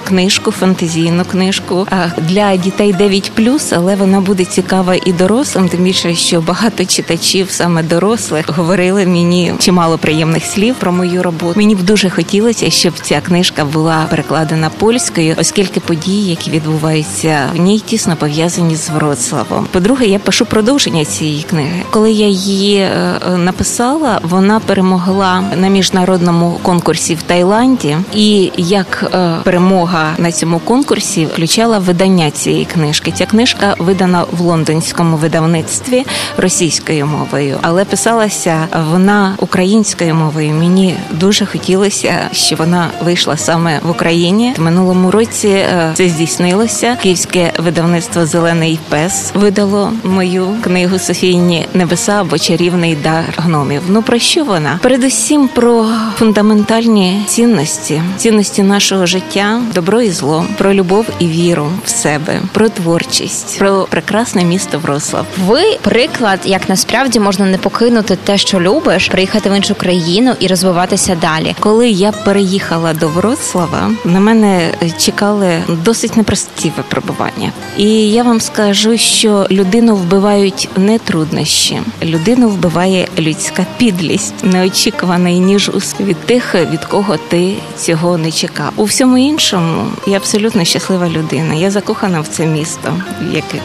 книжку, 0.04 0.50
фантазійну 0.50 1.24
книжку 1.24 1.86
для 2.18 2.56
дітей 2.56 2.94
9+, 2.94 3.74
але 3.76 3.96
вона 3.96 4.20
буде 4.20 4.44
цікава 4.44 4.94
і 5.04 5.12
дорослим, 5.12 5.68
тим 5.68 5.84
більше, 5.84 6.14
що 6.14 6.40
багато 6.40 6.84
читачів, 6.84 7.50
саме 7.50 7.82
дорослих, 7.82 8.48
говорили 8.48 9.06
мені 9.06 9.52
чимало 9.58 9.98
приємних 9.98 10.44
слів 10.44 10.74
про 10.74 10.92
мою 10.92 11.22
роботу. 11.22 11.52
Мені 11.56 11.74
б 11.74 11.82
дуже 11.82 12.10
хотілося, 12.10 12.70
щоб 12.70 12.94
ця 13.02 13.20
книжка 13.20 13.64
була 13.64 14.06
перекладена 14.10 14.70
польською, 14.70 15.34
оскільки 15.38 15.80
події, 15.80 16.30
які 16.30 16.50
відбуваються 16.50 17.38
в 17.54 17.60
ній, 17.60 17.80
тісно 17.80 18.16
пов'язані 18.16 18.76
з 18.76 18.90
Вроцлавом. 18.90 19.66
По-друге, 19.72 20.06
я 20.06 20.18
пишу 20.18 20.46
продовження 20.46 21.04
цієї 21.04 21.42
книги. 21.42 21.82
Коли 21.90 22.12
я 22.12 22.26
її 22.26 22.76
е, 22.76 22.97
написала, 23.36 24.20
вона 24.22 24.60
перемогла 24.60 25.42
на 25.56 25.68
міжнародному 25.68 26.58
конкурсі 26.62 27.14
в 27.14 27.22
Таїланді, 27.22 27.96
і 28.14 28.52
як 28.56 29.10
е, 29.14 29.36
перемога 29.44 30.14
на 30.18 30.32
цьому 30.32 30.58
конкурсі 30.58 31.26
включала 31.26 31.78
видання 31.78 32.30
цієї 32.30 32.64
книжки. 32.64 33.12
Ця 33.16 33.26
книжка 33.26 33.74
видана 33.78 34.24
в 34.32 34.40
лондонському 34.40 35.16
видавництві 35.16 36.04
російською 36.36 37.06
мовою, 37.06 37.58
але 37.62 37.84
писалася 37.84 38.68
вона 38.90 39.34
українською 39.38 40.14
мовою. 40.14 40.54
Мені 40.54 40.94
дуже 41.10 41.46
хотілося, 41.46 42.14
щоб 42.32 42.58
вона 42.58 42.90
вийшла 43.02 43.36
саме 43.36 43.80
в 43.82 43.90
Україні. 43.90 44.54
В 44.58 44.60
минулому 44.60 45.10
році 45.10 45.48
е, 45.48 45.90
це 45.94 46.08
здійснилося. 46.08 46.96
Київське 47.02 47.52
видавництво 47.58 48.26
Зелений 48.26 48.78
пес 48.88 49.32
видало 49.34 49.92
мою 50.04 50.48
книгу 50.64 50.98
Софійні 50.98 51.66
небеса 51.74 52.12
або 52.20 52.38
чарівний 52.38 52.87
дар 52.96 53.24
гномів. 53.36 53.82
Ну 53.88 54.02
про 54.02 54.18
що 54.18 54.44
вона? 54.44 54.78
Передусім 54.82 55.48
про 55.48 55.86
фундаментальні 56.18 57.22
цінності, 57.26 58.02
цінності 58.16 58.62
нашого 58.62 59.06
життя, 59.06 59.60
добро 59.74 60.00
і 60.00 60.10
зло, 60.10 60.44
про 60.58 60.74
любов 60.74 61.06
і 61.18 61.26
віру 61.26 61.66
в 61.84 61.88
себе, 61.88 62.40
про 62.52 62.68
творчість, 62.68 63.58
про 63.58 63.86
прекрасне 63.90 64.44
місто 64.44 64.78
Врослав. 64.78 65.26
Ви 65.46 65.60
приклад, 65.82 66.40
як 66.44 66.68
насправді 66.68 67.20
можна 67.20 67.46
не 67.46 67.58
покинути 67.58 68.16
те, 68.24 68.38
що 68.38 68.60
любиш, 68.60 69.08
приїхати 69.08 69.50
в 69.50 69.56
іншу 69.56 69.74
країну 69.74 70.34
і 70.40 70.46
розвиватися 70.46 71.16
далі. 71.20 71.54
Коли 71.60 71.88
я 71.88 72.12
переїхала 72.12 72.94
до 72.94 73.08
Вроцлава, 73.08 73.90
на 74.04 74.20
мене 74.20 74.74
чекали 74.98 75.62
досить 75.84 76.16
непрості 76.16 76.72
випробування. 76.76 77.52
І 77.76 78.10
я 78.10 78.22
вам 78.22 78.40
скажу, 78.40 78.98
що 78.98 79.46
людину 79.50 79.96
вбивають 79.96 80.68
не 80.76 80.98
труднощі, 80.98 81.80
людину 82.02 82.48
вбиває 82.78 83.08
людська 83.18 83.66
підлість, 83.78 84.34
неочікуваний 84.42 85.38
ніж 85.40 85.70
від 86.00 86.16
тих, 86.16 86.54
від 86.54 86.84
кого 86.84 87.16
ти 87.16 87.54
цього 87.76 88.18
не 88.18 88.32
чекав. 88.32 88.72
У 88.76 88.84
всьому 88.84 89.18
іншому 89.18 89.86
я 90.06 90.16
абсолютно 90.16 90.64
щаслива 90.64 91.08
людина. 91.08 91.54
Я 91.54 91.70
закохана 91.70 92.20
в 92.20 92.28
це 92.28 92.46
місто, 92.46 92.94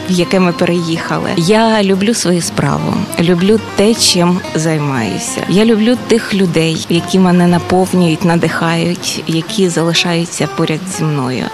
в 0.09 0.11
яке 0.11 0.39
ми 0.39 0.51
переїхали. 0.51 1.29
Я 1.37 1.83
люблю 1.83 2.13
свою 2.13 2.41
справу, 2.41 2.93
люблю 3.19 3.59
те, 3.75 3.93
чим 3.93 4.39
займаюся. 4.55 5.41
Я 5.49 5.65
люблю 5.65 5.97
тих 6.07 6.33
людей, 6.33 6.85
які 6.89 7.19
мене 7.19 7.47
наповнюють, 7.47 8.25
надихають, 8.25 9.23
які 9.27 9.69
залишаються 9.69 10.47
поряд 10.57 10.79
зі 10.97 11.03
мною. 11.03 11.45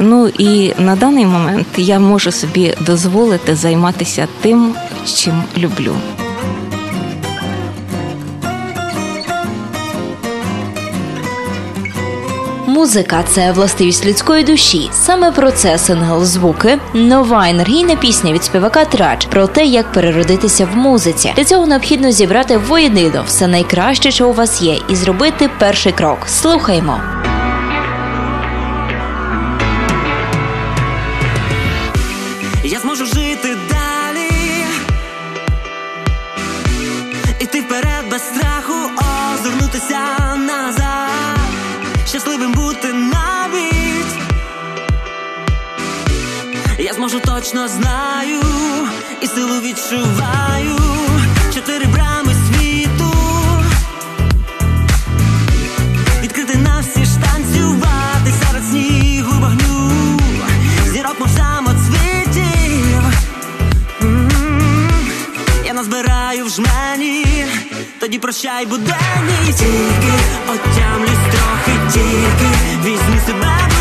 Ну 0.00 0.28
і 0.28 0.72
на 0.78 0.96
даний 0.96 1.26
момент 1.26 1.66
я 1.76 1.98
можу 1.98 2.32
собі 2.32 2.74
дозволити 2.80 3.54
займатися 3.54 4.28
тим, 4.42 4.74
чим 5.04 5.42
люблю. 5.58 5.94
Музика 12.82 13.22
це 13.22 13.52
властивість 13.52 14.06
людської 14.06 14.44
душі. 14.44 14.90
Саме 14.92 15.32
про 15.32 15.50
це 15.50 15.78
сингл 15.78 16.24
звуки, 16.24 16.78
нова 16.94 17.48
енергійна 17.48 17.96
пісня 17.96 18.32
від 18.32 18.44
співака 18.44 18.84
Трач 18.84 19.26
про 19.26 19.46
те, 19.46 19.64
як 19.64 19.92
переродитися 19.92 20.66
в 20.66 20.76
музиці. 20.76 21.32
Для 21.36 21.44
цього 21.44 21.66
необхідно 21.66 22.10
зібрати 22.10 22.56
воєдино 22.56 23.24
все 23.26 23.46
найкраще, 23.46 24.10
що 24.10 24.28
у 24.28 24.32
вас 24.32 24.62
є, 24.62 24.78
і 24.88 24.96
зробити 24.96 25.50
перший 25.58 25.92
крок. 25.92 26.18
Слухаймо. 26.28 27.00
Бути 42.82 42.94
навіть. 42.94 44.14
Я 46.78 46.92
зможу 46.92 47.20
точно 47.20 47.68
знаю, 47.68 48.40
і 49.20 49.26
силу 49.26 49.60
відчуваю. 49.60 50.78
Чотири 51.54 51.86
брами 51.86 52.34
світу. 52.34 53.12
Відкрити 56.22 56.58
на 56.58 56.80
всі 56.80 57.06
танцювати 57.20 58.32
серед 58.46 58.64
снігу 58.64 59.32
вогню. 59.40 59.90
Зірок 60.92 61.20
мов 61.20 61.28
самоцвітів. 61.30 63.02
Я 65.64 65.72
назбираю 65.74 66.44
в 66.44 66.48
жмені, 66.48 66.91
прощай 68.22 68.66
буденні 68.66 69.46
Тільки 69.46 70.12
отямлюсь 70.48 71.26
трохи, 71.32 71.78
тільки. 71.92 72.48
Візьми 72.84 73.20
себе 73.26 73.71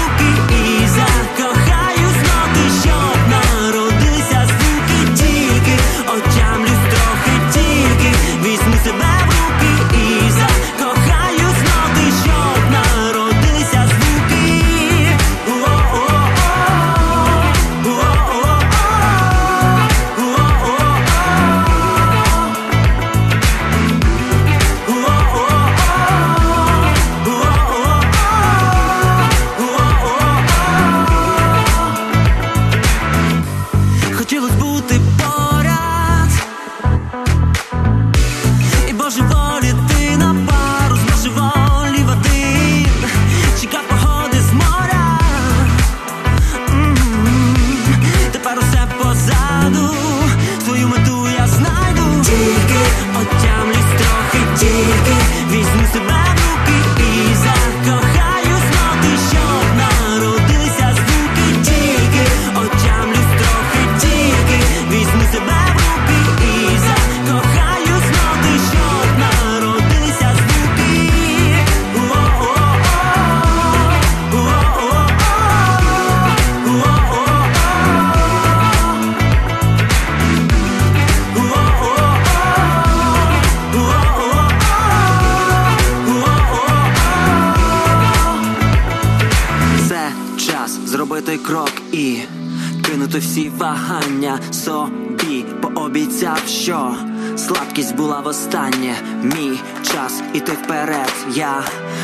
вагання 93.72 94.40
собі, 94.52 95.46
пообіцяв, 95.62 96.44
що 96.48 96.96
слабкість 97.38 97.96
була 97.96 98.20
востаннє. 98.20 98.96
Мій 99.24 99.60
час 99.84 100.22
іти 100.34 100.52
вперед. 100.52 101.14
Я 101.34 101.64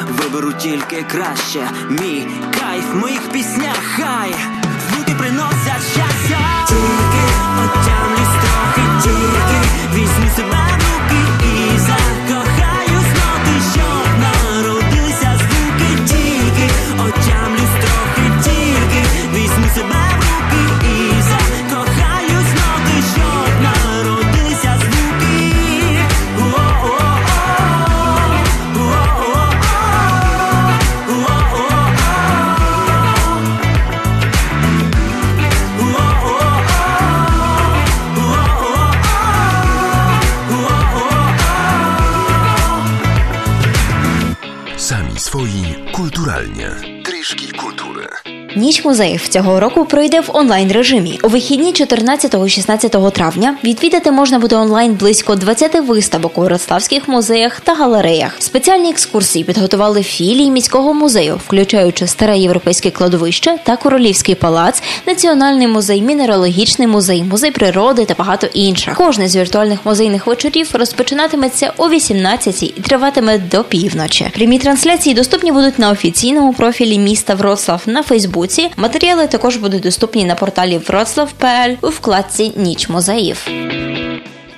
виберу 0.10 0.54
тільки 0.54 1.06
краще. 1.12 1.70
Мій 1.90 2.28
кайф 2.60 2.94
в 2.94 2.96
моїх 2.96 3.22
піснях, 3.32 3.78
хай 3.96 4.36
звуки 4.90 5.16
приносять 5.20 5.84
щастя. 5.94 6.07
Музеїв 48.88 49.28
цього 49.28 49.60
року 49.60 49.86
пройде 49.86 50.20
в 50.20 50.30
онлайн 50.34 50.72
режимі. 50.72 51.20
У 51.24 51.28
вихідні 51.28 51.74
14-16 51.74 53.12
травня 53.12 53.58
відвідати 53.64 54.12
можна 54.12 54.40
буде 54.40 54.56
онлайн 54.56 54.94
близько 54.94 55.36
20 55.36 55.76
виставок 55.76 56.38
у 56.38 56.42
Вроцлавських 56.42 57.08
музеях 57.08 57.60
та 57.60 57.74
галереях. 57.74 58.36
Спеціальні 58.40 58.90
екскурсії 58.90 59.46
підготували 59.46 60.04
філії 60.04 60.52
міського 60.52 60.94
музею, 60.94 61.40
включаючи 61.46 62.08
старе 62.08 62.38
європейське 62.38 62.92
кладовище 62.92 63.58
та 63.64 63.78
королівський 63.78 64.36
палац, 64.36 64.84
національний 65.08 65.68
музей, 65.68 66.02
мінералогічний 66.02 66.88
музей, 66.88 67.24
музей 67.24 67.52
природи 67.52 68.06
та 68.06 68.14
багато 68.14 68.48
інших. 68.54 68.96
Кожний 68.96 69.28
з 69.28 69.36
віртуальних 69.36 69.80
музейних 69.86 70.28
вечорів 70.28 70.70
розпочинатиметься 70.74 71.74
о 71.78 71.90
18 71.90 72.64
і 72.64 72.68
триватиме 72.68 73.38
до 73.38 73.64
півночі. 73.64 74.30
Прямі 74.34 74.60
трансляції 74.60 75.16
доступні 75.16 75.52
будуть 75.52 75.80
на 75.80 75.92
офіційному 75.92 76.54
профілі 76.54 77.00
міста 77.00 77.36
Вроцлав 77.36 77.82
на 77.86 78.04
Фейсбуці. 78.04 78.70
Матеріали 78.80 79.28
також 79.28 79.58
будуть 79.58 79.82
доступні 79.82 80.26
на 80.26 80.36
порталі 80.36 80.78
Вроцлав.пл 80.78 81.88
у 81.88 81.90
вкладці 81.90 82.54
Ніч 82.56 82.90
музеїв. 82.90 83.48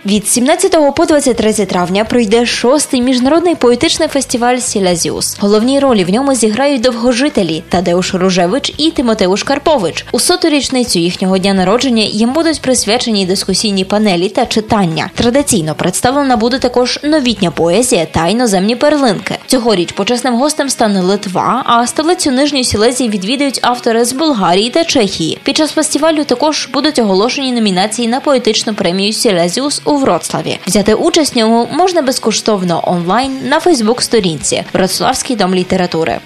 Від 0.05 0.27
17 0.27 0.95
по 0.95 1.05
23 1.05 1.53
травня 1.53 2.05
пройде 2.05 2.45
шостий 2.45 3.01
міжнародний 3.01 3.55
поетичний 3.55 4.07
фестиваль 4.07 4.57
Сілезіус. 4.57 5.37
Головні 5.39 5.79
ролі 5.79 6.03
в 6.03 6.09
ньому 6.09 6.35
зіграють 6.35 6.81
довгожителі 6.81 7.63
Тадеуш 7.69 8.13
Ружевич 8.13 8.73
і 8.77 8.91
Тимотеуш 8.91 9.43
Карпович. 9.43 10.05
У 10.11 10.19
соту 10.19 10.49
річницю 10.49 10.99
їхнього 10.99 11.37
дня 11.37 11.53
народження 11.53 12.03
їм 12.03 12.33
будуть 12.33 12.61
присвячені 12.61 13.25
дискусійні 13.25 13.85
панелі 13.85 14.29
та 14.29 14.45
читання. 14.45 15.09
Традиційно 15.15 15.75
представлена 15.75 16.37
буде 16.37 16.59
також 16.59 16.99
новітня 17.03 17.51
поезія 17.51 18.05
та 18.05 18.27
іноземні 18.27 18.75
перлинки. 18.75 19.35
Цьогоріч 19.47 19.91
почесним 19.91 20.35
гостем 20.35 20.69
стане 20.69 21.01
Литва, 21.01 21.63
а 21.65 21.87
столицю 21.87 22.31
Нижньої 22.31 22.63
Сілезії 22.63 23.09
відвідають 23.09 23.59
автори 23.61 24.05
з 24.05 24.13
Болгарії 24.13 24.69
та 24.69 24.83
Чехії. 24.83 25.37
Під 25.43 25.57
час 25.57 25.71
фестивалю 25.71 26.23
також 26.23 26.69
будуть 26.73 26.99
оголошені 26.99 27.51
номінації 27.51 28.07
на 28.07 28.19
поетичну 28.19 28.73
премію 28.73 29.13
Сілезіус 29.13 29.81
у 29.89 29.97
Вроцлаві. 29.97 30.57
Взяти 30.67 30.93
участь 30.93 31.35
в 31.35 31.37
ньому 31.37 31.67
можна 31.71 32.01
безкоштовно 32.01 32.83
онлайн 32.83 33.39
на 33.49 33.59
Фейсбук-сторінці 33.59 34.63
Вроцлавський 34.73 35.35
дом 35.35 35.55
літератури. 35.55 36.19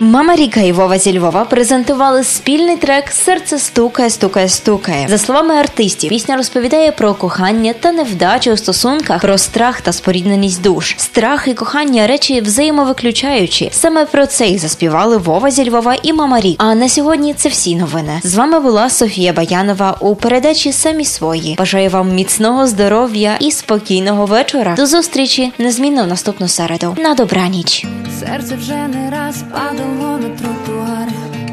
Мама 0.00 0.36
Ріка 0.36 0.60
і 0.60 0.72
Вова 0.72 0.98
зі 0.98 1.18
Львова 1.18 1.44
презентували 1.44 2.24
спільний 2.24 2.76
трек 2.76 3.08
Серце 3.10 3.58
стукає, 3.58 4.10
стукає, 4.10 4.48
стукає. 4.48 5.08
За 5.08 5.18
словами 5.18 5.54
артистів, 5.54 6.10
пісня 6.10 6.36
розповідає 6.36 6.92
про 6.92 7.14
кохання 7.14 7.74
та 7.80 7.92
невдачі 7.92 8.52
у 8.52 8.56
стосунках, 8.56 9.20
про 9.20 9.38
страх 9.38 9.80
та 9.80 9.92
спорідненість 9.92 10.62
душ. 10.62 10.94
Страх 10.98 11.48
і 11.48 11.54
кохання 11.54 12.06
речі 12.06 12.40
взаємовиключаючі. 12.40 13.68
Саме 13.72 14.06
про 14.06 14.26
це 14.26 14.46
й 14.46 14.58
заспівали 14.58 15.16
Вова 15.16 15.50
зі 15.50 15.70
Львова 15.70 15.96
і 16.02 16.12
Мама 16.12 16.40
Рік. 16.40 16.56
А 16.58 16.74
на 16.74 16.88
сьогодні 16.88 17.34
це 17.34 17.48
всі 17.48 17.76
новини. 17.76 18.20
З 18.22 18.34
вами 18.34 18.60
була 18.60 18.90
Софія 18.90 19.32
Баянова 19.32 19.96
у 20.00 20.14
передачі 20.14 20.72
Самі 20.72 21.04
свої. 21.04 21.54
Бажаю 21.58 21.90
вам 21.90 22.14
міцного 22.14 22.66
здоров'я 22.66 23.36
і 23.40 23.50
спокійного 23.50 24.26
вечора. 24.26 24.74
До 24.76 24.86
зустрічі 24.86 25.52
незмінно 25.58 26.04
в 26.04 26.06
наступну 26.06 26.48
середу. 26.48 26.96
На 26.98 27.14
добраніч. 27.14 27.86
Серце 28.20 28.56
вже 28.56 28.74
не 28.74 29.10
раз 29.10 29.44
падало 29.78 30.18
на 30.18 30.28
тротуар, 30.36 31.08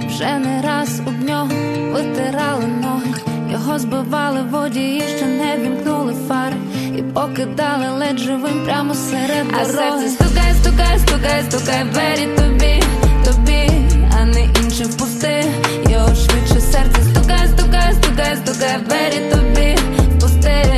вже 0.08 0.40
не 0.40 0.62
раз 0.62 1.00
об 1.08 1.22
нього 1.22 1.50
витирали 1.94 2.66
ноги, 2.68 3.14
його 3.52 3.80
збивали 3.80 4.42
водії, 4.52 5.04
ще 5.18 5.26
не 5.26 5.58
вімкнули 5.58 6.14
фари 6.28 6.56
і 6.98 7.02
покидали 7.02 7.90
ледь 8.00 8.20
живим 8.20 8.66
прямо 8.66 8.94
серед 8.94 9.46
А 9.52 9.66
дороги. 9.66 10.08
серце 10.08 10.10
стукає, 10.10 10.54
стукає, 10.54 11.00
стукає, 11.00 11.44
стукає 11.50 11.84
в 11.84 11.90
двері 11.92 12.28
тобі, 12.38 12.84
тобі, 13.26 13.72
а 14.20 14.26
не 14.26 14.42
іншим 14.44 14.88
впусти. 14.88 15.44
Його 15.90 16.08
швидше 16.16 16.60
серце 16.62 17.02
стукає, 17.14 17.48
стукає, 17.48 17.94
стукає, 17.94 18.36
стукає 18.46 18.78
в 18.78 18.84
двері 18.88 19.32
тобі, 19.32 19.78
впусти, 20.18 20.75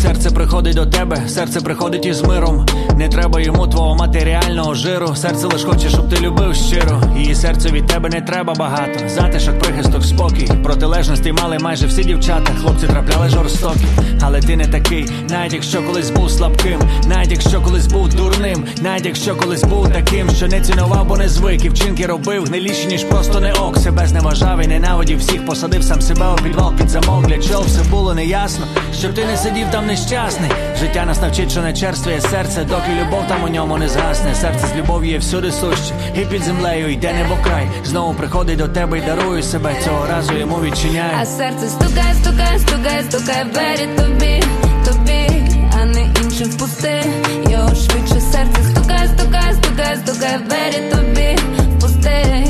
серце 0.00 0.30
приходить 0.30 0.74
до 0.74 0.86
тебе, 0.86 1.28
серце 1.28 1.60
приходить 1.60 2.06
із 2.06 2.22
миром. 2.22 2.66
Не 2.96 3.08
треба 3.08 3.40
йому 3.40 3.66
твого 3.66 3.94
матеріального 3.94 4.74
жиру. 4.74 5.16
Серце 5.16 5.46
лиш 5.46 5.64
хоче, 5.64 5.88
щоб 5.88 6.08
ти 6.08 6.20
любив 6.20 6.54
щиро. 6.54 7.02
Її 7.16 7.34
серцю 7.34 7.68
від 7.68 7.86
тебе 7.86 8.08
не 8.08 8.20
треба 8.20 8.54
багато. 8.54 9.08
Затишок, 9.08 9.58
прихисток, 9.58 10.04
спокій. 10.04 10.50
Протилежності 10.62 11.32
мали 11.32 11.58
майже 11.58 11.86
всі 11.86 12.04
дівчата. 12.04 12.52
Хлопці 12.60 12.86
трапляли 12.86 13.28
жорстокі, 13.28 13.86
але 14.20 14.40
ти 14.40 14.56
не 14.56 14.66
такий. 14.66 15.06
Навіть 15.30 15.52
якщо 15.52 15.82
колись 15.82 16.10
був 16.10 16.30
слабким, 16.30 16.80
навіть 17.06 17.30
якщо 17.30 17.60
колись 17.60 17.86
був 17.86 18.08
дурним, 18.08 18.64
навіть 18.82 19.06
якщо 19.06 19.36
колись 19.36 19.64
був 19.64 19.88
таким, 19.88 20.30
що 20.30 20.48
не 20.48 20.60
цінував, 20.60 21.06
бо 21.06 21.16
не 21.16 21.28
звик 21.28 21.64
і 21.64 21.68
вчинки 21.68 22.06
робив 22.06 22.44
гниліші, 22.44 22.86
ніж 22.86 23.04
просто 23.04 23.40
не 23.40 23.52
ок. 23.52 23.78
Себе 23.78 24.06
зневажав 24.06 24.64
і 24.64 24.66
ненавидів 24.66 25.18
всіх, 25.18 25.46
посадив 25.46 25.84
сам 25.84 26.00
себе 26.00 26.26
у 26.38 26.42
підвал 26.42 26.74
під 26.74 26.88
замок. 26.88 27.26
Для 27.26 27.38
чого 27.38 27.62
все 27.62 27.90
було 27.90 28.14
неясно, 28.14 28.66
щоб 28.98 29.14
ти 29.14 29.24
не 29.24 29.36
сидів 29.36 29.66
там 29.70 29.86
нещасний. 29.90 30.50
Життя 30.80 31.04
нас 31.06 31.22
навчить, 31.22 31.50
що 31.50 31.62
не 31.62 31.72
черствує 31.72 32.20
серце, 32.20 32.64
доки 32.64 32.90
любов 33.00 33.22
там 33.28 33.44
у 33.44 33.48
ньому 33.48 33.78
не 33.78 33.88
згасне. 33.88 34.34
Серце 34.34 34.66
з 34.66 34.76
любов'ю 34.78 35.10
є 35.10 35.18
всюди 35.18 35.52
суще, 35.52 35.94
і 36.14 36.20
під 36.20 36.42
землею 36.42 36.92
йде 36.92 37.12
небо 37.12 37.38
край. 37.44 37.68
Знову 37.84 38.14
приходить 38.14 38.58
до 38.58 38.68
тебе 38.68 38.98
і 38.98 39.00
дарує 39.00 39.42
себе. 39.42 39.74
Цього 39.84 40.06
разу 40.06 40.32
йому 40.32 40.56
відчиняє. 40.56 41.12
А 41.22 41.26
серце 41.26 41.68
стукає, 41.68 42.14
стукає, 42.22 42.58
стукає, 42.58 43.02
стукає 43.10 43.44
двері 43.44 43.88
тобі, 43.96 44.42
тобі, 44.86 45.42
а 45.80 45.84
не 45.84 46.02
іншим 46.02 46.48
впусти. 46.50 47.04
Його 47.50 47.68
швидше 47.68 48.20
серце 48.20 48.62
стукає, 48.70 49.08
стукає, 49.18 49.54
стукає, 49.54 49.96
стукає 50.06 50.38
двері 50.38 50.90
тобі, 50.90 51.38
впусти, 51.76 52.46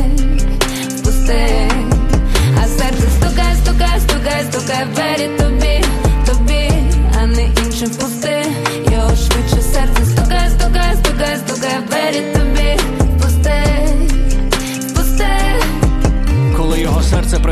впусти. 0.99 1.71
А 2.63 2.67
серце 2.67 3.07
стукає, 3.17 3.55
стукає, 3.65 4.01
стукає, 4.01 4.45
стукає 4.53 4.87
двері 4.95 5.29
тобі, 5.39 5.60
не 7.81 7.87
іншим 7.87 8.30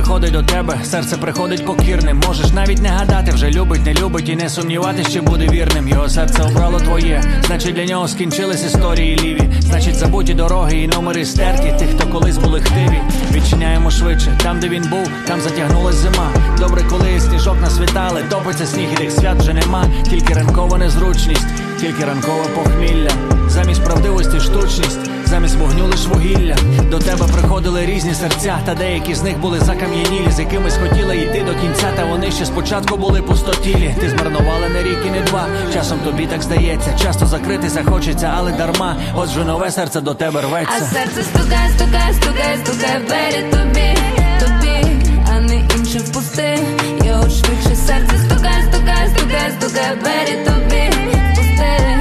приходить 0.08 0.32
до 0.32 0.42
тебе, 0.42 0.80
серце 0.84 1.16
приходить 1.16 1.66
покірним. 1.66 2.20
Можеш 2.26 2.52
навіть 2.52 2.82
не 2.82 2.88
гадати, 2.88 3.32
вже 3.32 3.50
любить, 3.50 3.86
не 3.86 3.94
любить 3.94 4.28
і 4.28 4.36
не 4.36 4.48
сумніватись, 4.48 5.12
чи 5.12 5.20
буде 5.20 5.48
вірним. 5.48 5.88
Його 5.88 6.08
серце 6.08 6.42
обрало 6.42 6.80
твоє. 6.80 7.22
Значить, 7.46 7.74
для 7.74 7.84
нього 7.84 8.08
скінчились 8.08 8.64
історії 8.64 9.16
ліві. 9.16 9.50
Значить, 9.60 9.94
забуті 9.94 10.34
дороги 10.34 10.78
і 10.78 10.88
номери 10.88 11.24
стерті. 11.24 11.74
Тих, 11.78 11.88
хто 11.96 12.08
колись 12.08 12.38
були 12.38 12.60
хтиві. 12.60 13.00
Відчиняємо 13.32 13.90
швидше. 13.90 14.38
Там, 14.42 14.60
де 14.60 14.68
він 14.68 14.82
був, 14.90 15.08
там 15.26 15.40
затягнулась 15.40 15.94
зима. 15.94 16.30
Добре, 16.58 16.82
коли 16.90 17.20
сніжок 17.20 17.56
насвітали, 17.60 18.22
топиться 18.30 18.66
сніг 18.66 18.88
і 18.92 18.96
тих 18.96 19.12
свят 19.12 19.38
вже 19.38 19.52
нема. 19.52 19.84
Тільки 20.10 20.34
ранкова 20.34 20.78
незручність, 20.78 21.46
тільки 21.80 22.04
ранкове 22.04 22.44
похмілля. 22.54 23.10
Замість 23.48 23.84
правдивості 23.84 24.40
штучність, 24.40 25.07
замість 25.28 25.56
вогню 25.56 25.86
лиш 25.86 26.06
вугілля. 26.06 26.56
До 26.90 26.98
тебе 26.98 27.26
приходили 27.32 27.86
різні 27.86 28.14
серця, 28.14 28.58
та 28.64 28.74
деякі 28.74 29.14
з 29.14 29.22
них 29.22 29.38
були 29.38 29.60
закам'янілі, 29.60 30.30
з 30.30 30.38
якимись 30.38 30.76
хотіли 30.76 31.16
йти 31.16 31.44
до 31.46 31.54
кінця, 31.60 31.92
та 31.96 32.04
вони 32.04 32.30
ще 32.30 32.46
спочатку 32.46 32.96
були 32.96 33.22
пустотілі. 33.22 33.94
Ти 34.00 34.10
змарнувала 34.10 34.68
не 34.68 34.82
рік 34.82 34.98
і 35.06 35.10
не 35.10 35.20
два. 35.20 35.46
Часом 35.72 35.98
тобі 35.98 36.26
так 36.26 36.42
здається, 36.42 36.90
часто 37.02 37.26
закритися 37.26 37.84
хочеться, 37.84 38.34
але 38.36 38.52
дарма. 38.52 38.96
От 39.14 39.28
же 39.28 39.44
нове 39.44 39.70
серце 39.70 40.00
до 40.00 40.14
тебе 40.14 40.40
рветься. 40.42 40.74
А 40.76 40.94
серце 40.94 41.22
стукає, 41.22 41.70
стукає, 41.76 42.14
стукає, 42.14 42.58
стукає 42.64 43.00
двері 43.06 43.50
тобі, 43.50 43.98
тобі, 44.40 44.86
а 45.32 45.40
не 45.40 45.56
іншим 45.56 46.02
впусти. 46.02 46.58
Його 47.04 47.22
швидше 47.22 47.76
серце 47.86 48.18
стукає, 48.26 48.62
стукає, 48.72 49.08
стукає, 49.16 49.52
стукає 49.60 49.96
двері 49.96 50.44
тобі, 50.44 50.90
впусти, 51.32 51.98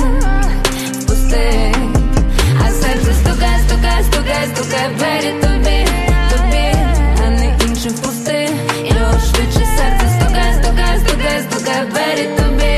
впусти 0.99 1.66
стукай, 4.03 4.47
стукай, 4.55 4.89
двері 4.95 5.33
тобі, 5.41 5.87
тобі, 6.31 6.75
а 7.25 7.29
не 7.29 7.57
іншим 7.67 7.91
впусти, 7.91 8.49
його 8.83 9.19
швидше 9.19 9.65
серце, 9.77 10.07
стукай, 10.19 10.53
стукай, 10.63 10.99
стукай, 10.99 11.41
стукай, 11.49 11.85
двері 11.85 12.29
тобі. 12.37 12.76